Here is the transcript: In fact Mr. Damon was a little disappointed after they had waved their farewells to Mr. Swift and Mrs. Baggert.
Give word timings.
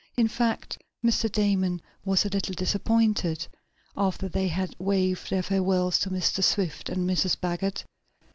In 0.17 0.27
fact 0.27 0.79
Mr. 1.05 1.31
Damon 1.31 1.79
was 2.03 2.25
a 2.25 2.29
little 2.29 2.55
disappointed 2.55 3.45
after 3.95 4.27
they 4.27 4.47
had 4.47 4.75
waved 4.79 5.29
their 5.29 5.43
farewells 5.43 5.99
to 5.99 6.09
Mr. 6.09 6.43
Swift 6.43 6.89
and 6.89 7.07
Mrs. 7.07 7.39
Baggert. 7.39 7.85